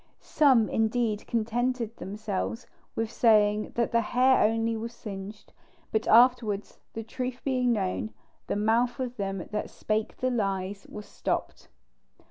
Some 0.19 0.67
indeed 0.67 1.27
contented 1.27 1.97
themselves 1.97 2.65
with 2.95 3.11
saying 3.11 3.73
that 3.75 3.91
the 3.91 4.01
hair 4.01 4.41
only 4.43 4.75
was 4.75 4.93
singed; 4.95 5.53
but 5.91 6.07
afterwards, 6.07 6.79
the 6.93 7.03
truth 7.03 7.39
being 7.43 7.71
known, 7.71 8.11
"the 8.47 8.55
mouth 8.55 8.99
of 8.99 9.15
them 9.17 9.47
that 9.51 9.69
spake 9.69 10.15
lies 10.23 10.87
was 10.89 11.05
stopped." 11.05 11.67